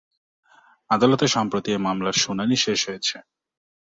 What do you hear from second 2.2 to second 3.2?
শুনানি শেষ হয়েছে।